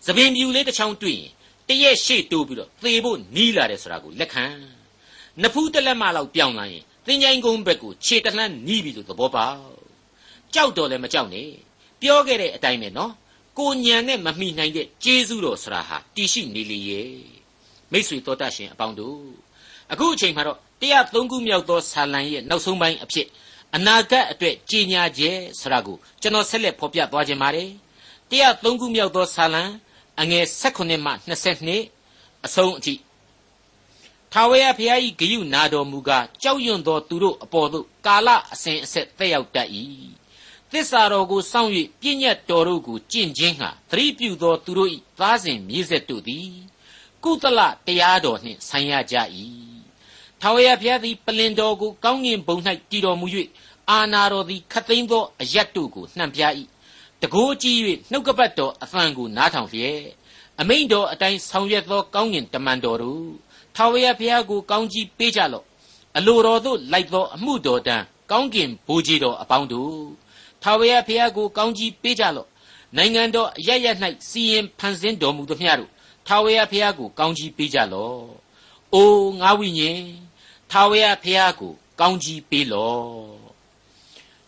[0.07, 1.33] သပင်ပြူလေးတစ်ချောင်းတွေ့ရင်
[1.69, 4.45] တရက်ရှေ့တိုးပြီးတော့သေဖို့နီးလာတယ်ဆိုတာကိုလက်ခံ
[5.43, 9.61] နဖူးတလက်မလောက်ပြောင်းလာရင် သင်္ချိုင်းကုန်းဘက်ကိုခြေတလှမ်းနီးပြီလို့သဘောပေါက်
[10.55, 11.51] ကြောက်တော့လည်းမကြောက်နဲ့
[12.01, 13.13] ပြောခဲ့တဲ့အတိုင်းပဲနော်
[13.59, 17.13] ကိုညံနဲ့မမိနိုင်တဲ့ကျေးဇူးတော်ဆရာဟာတည်ရှိနေလေရဲ့
[17.93, 19.21] မိတ်ဆွေတော်တတ်ရှင်အပေါင်းတို့
[19.93, 23.27] အခုအချိန်မှာတော့တရားသုံးခုမြောက်သောဆာလံရဲ့နောက်ဆုံးပိုင်းအဖြစ်
[23.77, 27.71] အနာဂတ်အတွက်ကြီးညာခြင်းဆရာကိုကျွန်တော်ဆက်လက်ဖော်ပြသွားခြင်းပါတယ်
[28.31, 29.63] တရားသုံးခုမြောက်သောဆာလံ
[30.21, 31.13] အငယ်16မှ
[31.79, 32.95] 22အဆုံးအထိ
[34.33, 39.69] ထာဝရဘုရား၏ဂယုနာတော်မူကားကြောက်ရွံ့သောသူတို့အပေါ်သို့ကာလအစဉ်အဆက်သက်ရောက်တတ်၏
[40.73, 46.51] သစ္စာတော်ကိုစောင့်၍ပြည့်ညတ်တော်တို့ကိုကျင့်ခြင်းဟာသတိပြုသောသူတို့၏သားစဉ်မြေဆက်တို့သည်
[47.25, 49.17] ကုသလတရားတော်နှင့်ဆိုင်ရကြ၏
[50.41, 52.57] ထာဝရဘုရားသည်ပလင်တော်ကိုကောင်းကင်ဘုံ၌
[52.91, 53.27] တည်တော်မူ၍
[53.91, 56.43] အာနာတော်သည်ခတ်သိမ်းသောအယတ်တို့ကိုနှံပြ၏
[57.23, 60.03] တကိုးကြည့်၍နှုတ်ကပတ်တော်အသံကိုနားထောင်လျက်
[60.61, 63.48] အမိန်တော်အတိုင်းဆောင်ရွက်သောကောင်းကင်တမန်တော်တို့
[63.81, 65.65] ထာဝရဘုရားကိုကောင်းကြီးပေးကြလော့
[66.17, 69.95] အလိုတော်သို့လိုက်သောအမှုတော်တန်းကောင်းကင်ဘိုးကြီးတော်အပေါင်းတို့
[70.63, 72.49] ထာဝရဘုရားကိုကောင်းကြီးပေးကြလော့
[72.97, 73.87] နိုင်ငံတော်အရရ၌
[74.29, 75.91] စီရင်ဖန်ဆင်းတော်မူသမျှတို့
[76.27, 78.23] ထာဝရဘုရားကိုကောင်းကြီးပေးကြလော့
[78.95, 80.03] အိုငါဝိညာဉ်
[80.71, 83.09] ထာဝရဘုရားကိုကောင်းကြီးပေးလော့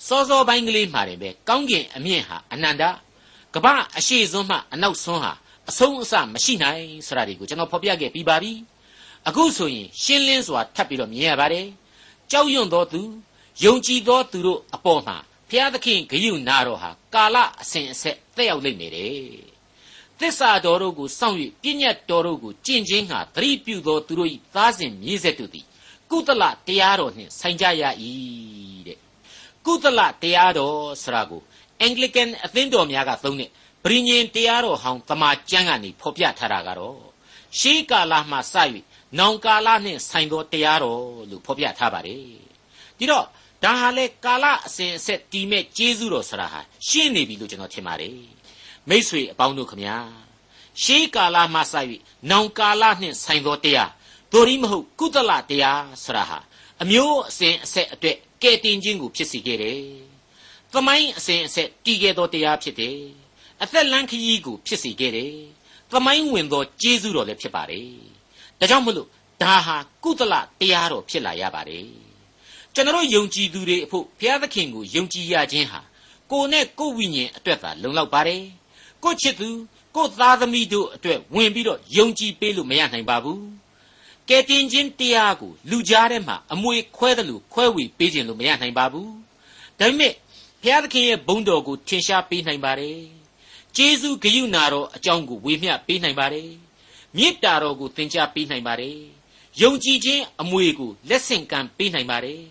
[0.06, 2.82] စောစောပိုင်းကလေးမှာတင်ပဲကောင်းကင်အမြင့်ဟာအနန္တ
[3.54, 5.32] ကမ္ဘာအရှိစွန်းမှအနောက်စွန်းဟာ
[5.70, 8.52] အဆုံးအစမရှိနိုင်ဆိုတာတွေကိုကျွန်တော်ဖော်ပြခဲ့ပြီးပါပြီ
[9.28, 11.66] အခုဆိုရင်ရှင်းလင်းစွာထပ်ပြီးတော့မြင်ရပါတယ်
[12.30, 13.02] ကြောက်ရွံ့သောသူ
[13.64, 15.16] ယုံကြည်သောသူတို့အပေါ်မှာ
[15.48, 19.14] ဘုရားသခင်ဂရုနာတော်ဟာကာလအစဉ်အဆက်တက်ရောက်လိမ့်မယ်တဲ့
[20.18, 25.66] သစ္စာတော်တို့ကိုစောင့်၍ပြည့်ညတ်တော်တို့ကိုကျင့်ခြင်းဟာသတိပြုသောသူတို့၏သားစဉ်မြေးဆက်တို့သည်
[26.10, 27.84] ကုသလတရားတော်နှင့်ဆိုင်ကြရ၏
[28.86, 28.98] တဲ့
[29.66, 31.42] ကုသလတရားတော်ဆရာကို
[31.86, 33.50] Anglican အသင်းတော်များကသုံးတဲ့
[33.84, 36.98] ဗြိညင်တရားတော်ဟောင်းတမန်ကျမ်းကနေဖော်ပြထားတာကတော့
[37.58, 38.54] ရှေးကာလမှစ၍
[39.18, 42.24] နောင်ကာလနှင့်ဆိုင်သောတရားတော်လို့ဖော်ပြထားပါတယ်
[42.98, 43.26] ဒီတော့
[43.64, 48.16] ဒါဟာလေကာလအစဉ်အဆက်တည်မဲ့ကျေးဇူးတော်ဆရာဟာရှင်းနေပြီလို့ကျွန်တော်ထင်ပါတယ်
[48.88, 49.96] မိษွေအပေါင်းတို့ခမညာ
[50.82, 51.74] ရှေးကာလမှစ၍
[52.30, 53.90] နောင်ကာလနှင့်ဆိုင်သောတရား
[54.32, 56.38] တို့ရီမဟုတ်ကုသလတရားဆရာဟာ
[56.82, 59.82] အမျိုးအစဉ်အဆက်အတွက်ကဲတင်ခြင်းကိုဖြစ်စေခဲ့တယ်
[60.72, 62.98] သမိုင်းအစဉ်အဆက်တည်ခဲ့သောတရားဖြစ်တယ်
[63.62, 65.34] အသက်လန်းခရီးကိုဖြစ်စေခဲ့တယ်
[65.90, 68.19] သမိုင်းဝင်သောကျေးဇူးတော်လည်းဖြစ်ပါတယ်
[68.60, 69.08] ဒါကြောင့်မလို့
[69.42, 71.84] ဒါဟာကုသလတရားတော်ဖြစ်လာရပါတယ်
[72.74, 75.80] ကျွန်တော်ယုံကြည်သူတွေအဖို့ဘုရားသခင်ကိုယုံကြည်ရခြင်းဟာ
[76.30, 78.42] ကိုယ်နဲ့ကိုယ်ဝိညာဉ်အတွက်သာလုံလောက်ပါတယ်
[79.04, 79.50] ကိုချစ်သူ
[79.96, 83.42] ကိုသားသမီးတို့အတွက်ဝင်ပြီးတော့ယုံကြည်ပေးလို့မရနိုင်ပါဘူး
[84.28, 89.12] ကဲတင်ခြင်းတရားကိုလူကြားထဲမှာအမွေခွဲတယ်လို့ခွဲဝေပေးခြင်းလို့မရနိုင်ပါဘူး
[89.78, 90.12] ဒါပေမဲ့
[90.62, 92.98] ဘုရားသခင်ရဲ့ဘုန်းတော်ကိုထင်ရှားပေးနိုင်ပါတယ်
[93.76, 96.48] ကျေးဇူးဂရုဏာတော်အကြောင်းကိုဝေမျှပေးနိုင်ပါတယ်
[97.16, 98.98] မေတ္တာတော်ကိုသင်ကြားပေးနိုင်ပါတယ်
[99.62, 102.42] ယုံကြည်ခြင်းအမွေကိုလက်ဆင့်ကမ်းပေးနိုင်ပါတယ်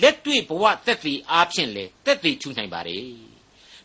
[0.00, 3.06] လက်တွေ့ဘဝသက်သေအားဖြင့်လည်းသက်သေထူနိုင်ပါတယ်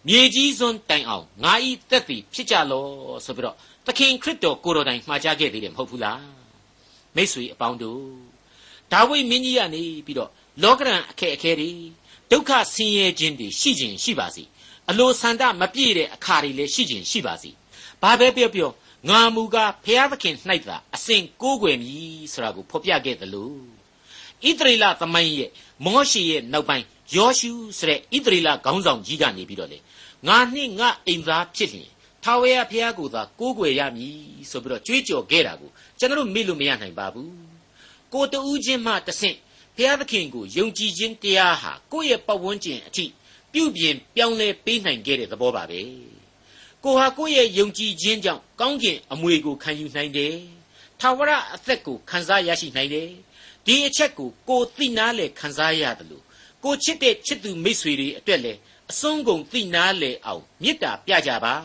[0.07, 2.87] မြေကြီးစွန်းတိုင်အောင်ငါဤသက်သေဖြစ်ကြလော
[3.25, 6.21] ဆိုပြီးတော့သခင်ခရစ်တော်ကိုတော်တိုင်မှာကြားခဲ့သေးတယ်မဟုတ်ဘူးလား
[7.15, 8.01] မိတ်ဆွေအပေါင်းတို့
[8.91, 10.29] ဒါဝိမင်းကြီးကနေပြီးတော့
[10.63, 11.71] လောကရန်အခက်အခဲတွေ
[12.31, 14.43] ဒုက္ခဆင်းရဲခြင်းတွေရှိခြင်းရှိပါစေ
[14.89, 17.51] အလိုဆန္ဒမပြည့်တဲ့အခါတွေလည်းရှိခြင်းရှိပါစေ
[18.01, 18.71] ဘာပဲပြောပြော
[19.09, 20.35] ငါမူကားဖျားသခင်၌
[20.67, 23.51] သာအစဉ်ကိုးကွယ်မည်ဆိုတာကိုဖော်ပြခဲ့သလို
[24.43, 25.49] ဣသရေလသမိုင်းရဲ့
[25.85, 29.79] မောရှေရဲ့နောက်ပိုင်းယောရှုဆိုတဲ့ဣသရေလခေါင်းဆောင်ကြီးကနေပြီးတော့လေ
[30.27, 31.89] ငါနှင့်ငါအိမ်သားဖြစ်လျင်
[32.23, 34.17] ထာဝရဘုရားကိုသာကိုးကွယ်ရမည်
[34.49, 37.31] ဆိုပြီးတော့ကြွေးကြော်ခဲ့တာကိုကျွန်တော်မေ့လို့မရနိုင်ပါဘူး
[38.13, 39.37] ကိုတူးချင်းမှတဆင့်
[39.77, 43.05] ဘုရားသခင်ကိုယုံကြည်ခြင်းတရားဟာကိုယ့်ရဲ့ပတ်ဝန်းကျင်အထိ
[43.53, 45.81] ပြုပြင်ပြောင်းလဲပေးနိုင်ခဲ့တဲ့သဘောပါပဲ
[46.83, 50.35] ကိုဟာကိုယ့်ရဲ့ယုံကြည်ခြင်းကြောင့်ကောင်းကင်အမွေကိုခံယူနိုင်တယ်
[50.99, 53.09] ထာဝရအသက်ကိုခံစားရရှိနိုင်တယ်
[53.65, 56.23] ဒီအချက်ကိုကိုသိနာလေခံစားရတယ်လို့
[56.63, 58.59] ကိုချစ်တဲ့ချစ်သူမိတ်ဆွေတွေအတွက်လည်း
[58.91, 61.55] အစွန်းကုန်သိနာလေအောင်မေတ္တာပြကြပါ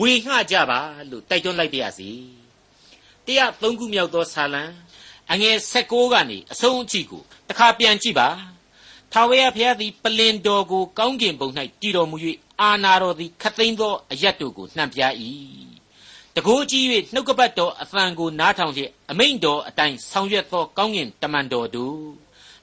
[0.00, 0.80] ဝေငှကြပါ
[1.10, 2.10] လို့တိုက်တွန်းလိုက်ပါရစေ
[3.26, 4.62] တရားသုံးခုမြောက်သောဆာလံ
[5.32, 8.28] အငယ်16ကနေအဆုံးအထိကိုတခါပြန်ကြည့်ပါ
[9.12, 11.48] ထာဝရဘုရားသည်ပလင်တော်ကိုကောင်းကင်ဘုံ၌
[11.80, 12.16] တည်တော်မူ၍
[12.60, 15.00] အာနာတော်သည်ခသိန်းသောအရတ်တို့ကိုနှံပြ၏
[16.36, 21.98] တကိုးကြီး၍နှုတ်ကပတ်တော်အသံကိုနားထောင်လျက်အမိန့်တော်အတိုင်းဆောင်ရွက်သောကောင်းကင်တမန်တော်တို့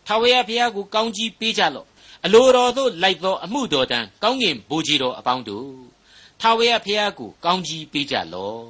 [0.07, 1.87] ထာဝရဘုရားကိုကောင်းကြီးပေးကြလော့
[2.25, 5.69] အလိုတော်သို့လိုက်သောအမှုတော်တန်ကောင်းကင်ဘိုးကြီးတော်အပေါင်းတို့
[6.41, 8.65] ထာဝရဘုရားကိုကောင်းကြီးပေးကြလော့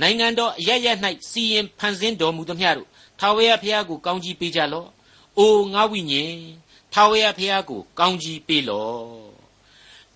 [0.00, 0.86] နိုင်ငံတော်အရရ၌
[1.30, 2.88] စီရင်ဖန်ဆင်းတော်မူသမျှတို့
[3.20, 4.88] ထာဝရဘုရားကိုကောင်းကြီးပေးကြလော့
[5.38, 6.36] အိုငါဝိညာဉ်
[6.92, 9.31] ထာဝရဘုရားကိုကောင်းကြီးပေးလော့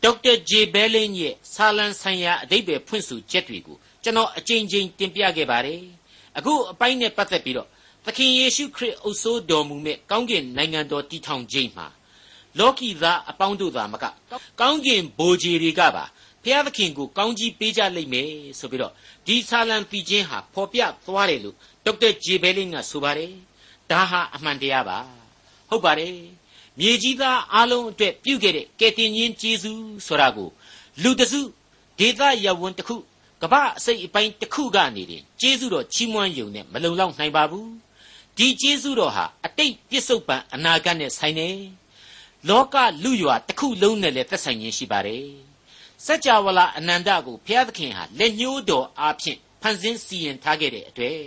[0.02, 5.80] ဒေါက်တာဂျေဘဲလင်းရဲ့ဆာလံဆိုင်ရာအဓိပ္ပာယ်ဖွင့်ဆိုချက်တွေကိုကျွန်တော်အကြိမ်ကြိမ်တင်ပြခဲ့ပါတယ်
[6.38, 7.68] အခုအပိုင်းနဲ့ပတ်သက်ပြီးတော့
[8.04, 11.86] သခင်ယေရှုခရစ်အုပ်စိုးတော်မူမဲ့ကောင်းကင်နိုင်ငံတော်တည်ထောင်ခြင်းမှာ
[12.58, 14.04] လောကီသားအပေါင်းတို့သာမက
[14.60, 16.04] ကောင်းကင်ဘိုးကြီးတွေကပါ
[16.42, 18.92] ဘုရားသခင်ကိုကောင်းကြီးပေးကြလိမ့်မယ်ဆိုပြီးတော့
[19.26, 23.32] ဒီဆာလံတည်ခြင်းဟာဖော်ပြသွားတယ်လို့ဒေါက်တာဂျေဘဲလင်းကဆိုပါတယ်
[23.90, 24.98] ဒါဟာအမှန်တရားပါ
[25.68, 26.14] ဟုတ်ပါတယ်
[26.80, 29.72] မြေကြီးသားအလုံးအတွက်ပြုခဲ့တဲ့ကယ်တင်ရှင်ဂျေဇု
[30.06, 30.48] ဆိုတာကို
[31.02, 31.40] လူတစု
[31.98, 32.96] ဒေသရဝန်းတစ်ခု
[33.42, 37.70] ကပ္ပအစိတ်အပိုင်းတစ်ခုကနေတင်ကျေးဇူးတော်ချီးမွမ်းယုံနဲ့မလုံလောက်နိုင်ပါဘူး
[38.36, 41.48] ဒီကျေးဇူးတော်ဟာအတိတ်ပြစ္ဆုတ်ပံအနာဂတ်နဲ့ဆိုင်နေ
[42.48, 45.26] လောကလူရွာတစ်ခုလုံးနဲ့လည်းသက်ဆိုင်ခြင်းရှိပါတယ်
[46.04, 51.20] စัจ java လာအနန္တကိုဘုရားသခင်ဟာလက်ညှိုးတော်အားဖြင့်ဖန်ဆင်းစီရင်ထားခဲ့တဲ့အတွေ့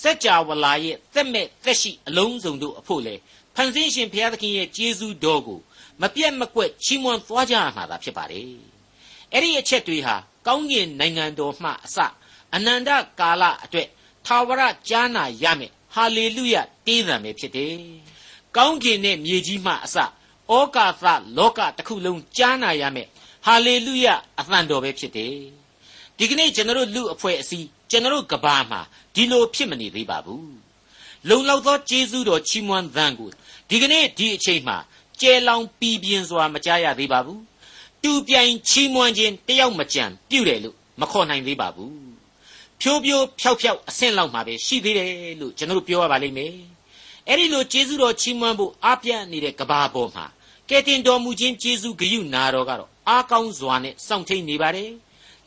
[0.00, 5.60] စัจ java လာရဲ့သက်မဲ့သက်ရှိအလုံးစုံတို့အဖို့လေဖ န်ဆင်းရှင်ဘုရားသခင်ရဲ့ကျေးဇူးတော်ကို
[6.00, 8.46] မပြတ်မကွက်ချီးမွမ်းသွားကြရမှာသာဖြစ်ပါတယ်
[9.32, 10.14] အဲ့ဒီအချက်တွေဟာ
[10.46, 11.96] ကောင်းကင်နိုင်ငံတော်မှအစ
[12.54, 13.88] အနန္တကာလအတွက်
[14.26, 17.74] ထာဝရကြားနာရမယ်ဟာလေလုယတေးသံပဲဖြစ်တယ်။
[18.56, 20.04] ကောင်းကင်နဲ့မြေကြီးမှအစဩ
[20.76, 21.04] ကာသ
[21.36, 23.08] လောကတစ်ခုလုံးကြားနာရမယ်
[23.46, 24.06] ဟာလေလုယ
[24.38, 25.34] အသံတော်ပဲဖြစ်တယ်။
[26.18, 28.80] ဒီကနေ့ကျွန်တော်လူအဖွဲ့အစည်းကျွန်တော်ကဘာမှာ
[29.14, 30.50] ဒီလိုဖြစ်မနေသေးပါဘူး။
[31.28, 33.30] လုံလောက်သောကျေးဇူးတော်ချီးမွမ်းသံကို
[33.68, 34.76] ဒီကနေ့ဒီအချိန်မှာ
[35.20, 37.42] ကျဲလောင်ပြပြင်းစွာမကြားရသေးပါဘူး
[38.02, 41.92] တူပြိုင်ချီးမွမ်းခြင်းတယောက်မကြံပြုတယ်လို့မခေါ်နိုင်သေးပါဘူး
[42.80, 45.08] ဖြိုးဖြိုးဖျောက်ဖျောက်အဆင့်လောက်မှာပဲရှိသေးတယ်
[45.40, 46.54] လို့ကျွန်တော်ပြောရပါလိမ့်မယ်
[47.28, 50.26] အဲ့ဒီလိုကျေးဇူးတော်ချီးမွမ်းဖို့အားပြနေတဲ့ကဘာပေါ်မှာ
[50.68, 54.90] ကဲတင်တော်မူခြင်းကျေးဇူးဂရုနာတော်ကတော့အားကောင်းစွာနဲ့စောင့်ထိန်နေပါတယ်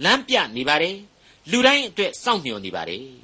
[0.03, 0.95] လမ်းပြနေပါတယ်
[1.51, 3.22] လူတိုင်းအတွက်စောင့်မျှော်နေပါတယ်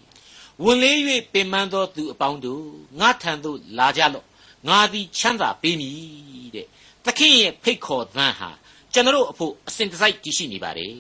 [0.64, 0.98] ဝင်လေး၍
[1.34, 2.64] ပင်ပန်းသောသူအပေါင်းတို့
[3.00, 4.26] ငါထံသို့လာကြလော့
[4.68, 6.66] ငါသည်ချမ်းသာပေးမည်တဲ့
[7.06, 8.50] သခင်ရဲ့ဖိတ်ခေါ်သံဟာ
[8.94, 10.94] ကျွန်တော်အဖို့အစဉ်တစိုက်တရှိနေပါတယ်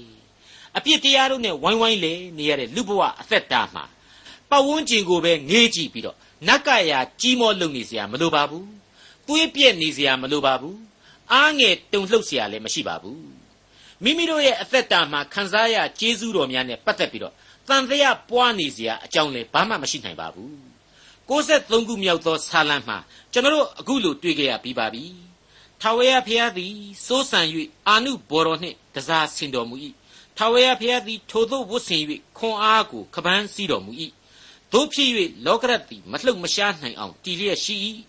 [0.77, 3.83] အပြစ်တရားတို့နဲ့ဝိုင်းဝိုင်းလေနေရတဲ့လူဘဝအသက်တာမှာ
[4.49, 6.17] ပတ်ဝန်းကျင်ကိုပဲငေးကြည့်ပြီးတော့
[6.47, 8.67] နတ်ကရာကြီးမောလုံနေစရာမလိုပါဘူး
[9.27, 10.77] သွေးပြက်နေစရာမလိုပါဘူး
[11.33, 13.21] အားငယ်တုန်လှုပ်စရာလည်းမရှိပါဘူး
[14.03, 17.33] မိမိတို့ရဲ့အသက်တာမှာခံစားရကျေးဇူးတော်များနဲ့ပတ်သက်ပြီးတော့
[17.68, 20.52] တန်တရားပွားနေเสียအကြောင်းလည်းဘာမှမရှိနိုင်ပါဘူး
[21.28, 22.98] 63ခုမြောက်သောဆာလံမှာ
[23.32, 25.04] ကျွန်တော်တို့အခုလိုတွေ့ကြရပြီးပါပြီ
[25.80, 26.74] ထာဝရဘုရားသည်
[27.06, 27.40] စိုးစံ၍
[27.88, 29.76] အာနုဘော်တော်နှင့်တစားဆင်တော်မူ၏
[30.36, 32.02] ထာဝရဘုရားသည်ထိုသို့ဝတ်ဆင်၍
[32.38, 33.92] ခွန်အားကိုခပန်းစည်းတော်မူ၏
[34.72, 35.10] တို့ဖြစ်၍
[35.46, 37.76] လောကရတ်သည်မလှုပ်မရှားနိုင်အောင်တည်လျက်ရှိ၏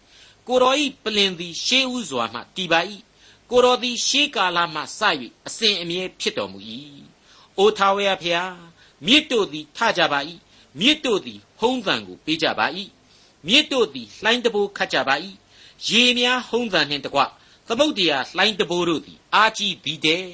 [0.48, 2.80] ကိုတော်ဤပလင်သည်ရှေးဥစွာမှတည်ပါ၏
[3.52, 5.02] ကိုတော်သည်ရှေးကာလမှစ၍
[5.48, 6.60] အစဉ်အမြဲဖြစ်တော်မူ၏
[7.58, 8.56] အိုထာဝရဘုရား
[9.07, 10.21] မြစ်တို့သည်ထကြပါ၏
[10.81, 12.67] မြစ်တို့သည်ဟုံးသံကိုပေးကြပါ၏
[13.47, 15.15] မြစ်တို့သည်လှိုင်းတဘိုးခတ်ကြပါ၏
[15.89, 17.27] ရေများဟုံးသံနှင့်တကွသ
[17.69, 20.27] သမုတ်တရားလှိုင်းတဘိုးတို့သည်အာကြီးသည်တဲ့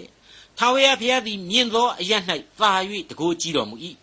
[0.59, 2.13] ထာဝရဘုရားသည်မြင့်သောအရ၌
[2.61, 2.73] သာ၍
[3.11, 3.77] တကိုးကြီးတော်မူ၏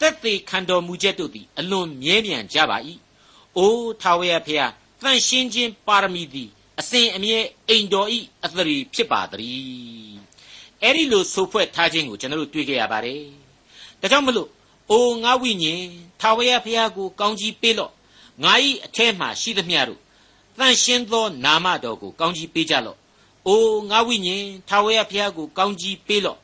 [0.00, 2.78] သက်သေခံတော်မူချက်တို့သည်အလွန်မြဲမြံကြပါ၏
[3.56, 4.72] အိုးထာဝရဘုရား
[5.02, 6.48] တန်ရှင်းခြင်းပါရမီသည်
[6.80, 10.14] အစဉ်အမြဲအိမ်တော်ဤအသရေဖြစ်ပါသည်
[10.82, 13.43] အဲ့ဒီလိုဆိုဖွဲ့ထားခြင်းကိုကျွန်တော်တို့တွေ့ကြရပါတယ်
[14.04, 14.48] ဒါကြောင့်မလို့
[14.90, 15.84] အိုငါဝိညာဉ်
[16.20, 17.92] ထာဝရဘုရားကိုကောင်းကြီးပေးလော့
[18.42, 18.52] ငါ၏
[18.86, 20.00] အထက်မှရှိသမျှတို့
[20.58, 22.98] တန်ရှင်းသောနာမတော်ကိုကောင်းကြီးပေးကြလော့
[23.46, 26.38] အိုငါဝိညာဉ်ထာဝရဘုရားကိုကောင်းကြီးပေးလော့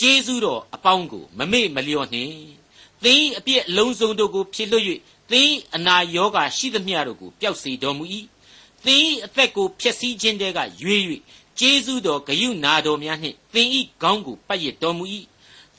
[0.00, 2.34] ကျေးဇူးတော်အပေါင်းကိုမမေ့မလျော့နှင့်
[3.04, 4.84] သင်အပြည့်အလုံးစုံတို့ကိုဖြစ်လွတ်၍
[5.30, 8.04] သင်အနာယောဂါရှိသမျှတို့ကိုပျောက်စေတော်မူ၏
[8.84, 10.96] သင်အသက်ကိုဖျက်ဆီးခြင်းတဲကရွေ၍
[11.58, 15.04] ကျေးဇူးတော်ဂယုနာတော်များနှင့်သင်ဤကောင်းကိုပတ်ရတော်မူ၏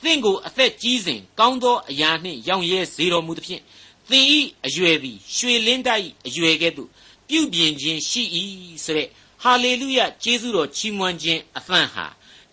[0.02, 3.62] သင်ကိုအသက်ကြီးစဉ်ကောင်းသောအရာနှင့်ရောင်ရဲစေတော်မူသဖြင့်
[4.10, 6.90] သင်ဤအရွယ်သည်ရွှေလင်းတိုက်အရွယ်ကဲ့သို့
[7.28, 8.22] ပြုပြင်ခြင်းရှိ၏
[8.84, 9.08] ဆိုတဲ့
[9.42, 12.06] ဟာလေလုယကျေးဇူးတော်ချီးမွမ်းခြင်းအသံဟာ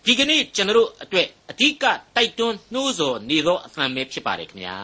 [0.04, 1.84] ဒီကနေ့ကျွန်တော်တို့အတွက်အဓိက
[2.16, 4.78] တိုက်တွန်းနှိုးဆော်နေသောအသံပဲဖြစ်ပါတယ်ခင်ဗျာ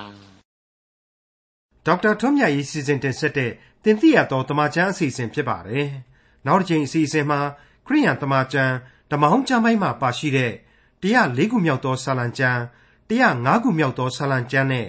[1.87, 3.51] ဒေါက်တာထွန်းမြတ်ရေးစီစဉ်တင်ဆက်တဲ့
[3.85, 5.89] တင်ပြတော်တမချန်းအစီအစဉ်ဖြစ်ပါတယ်
[6.47, 7.41] နောက်တစ်ချိန်အစီအစဉ်မှာ
[7.87, 8.75] ခရိယန်တမချန်း
[9.11, 10.53] ဓမ္မဟောင်းကျမ်းပိုင်းမှာပါရှိတဲ့
[11.03, 12.61] 104ခုမြောက်သောဆာလံကျမ်း
[13.11, 14.87] 105ခုမြောက်သောဆာလံကျမ်းနဲ့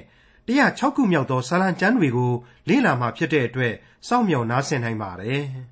[0.48, 2.32] 106ခုမြောက်သောဆာလံကျမ်းတွေကို
[2.70, 3.74] လေ့လာမှဖြစ်တဲ့အတွက်
[4.08, 5.44] စောင့်မျှော်နားဆင်နိုင်ပါတယ်။